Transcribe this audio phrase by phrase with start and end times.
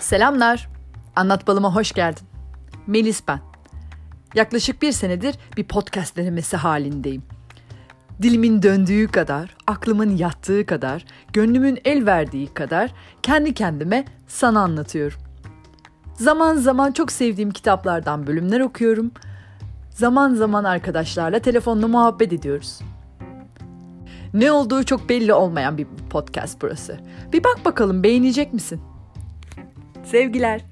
[0.00, 0.68] Selamlar.
[1.16, 2.22] Anlat balıma hoş geldin.
[2.86, 3.40] Melis ben.
[4.34, 7.22] Yaklaşık bir senedir bir podcast denemesi halindeyim.
[8.22, 15.18] Dilimin döndüğü kadar, aklımın yattığı kadar, gönlümün el verdiği kadar kendi kendime sana anlatıyorum.
[16.14, 19.12] Zaman zaman çok sevdiğim kitaplardan bölümler okuyorum.
[19.90, 22.80] Zaman zaman arkadaşlarla telefonla muhabbet ediyoruz.
[24.34, 27.00] Ne olduğu çok belli olmayan bir podcast burası.
[27.32, 28.80] Bir bak bakalım beğenecek misin?
[30.04, 30.69] Sevgiler.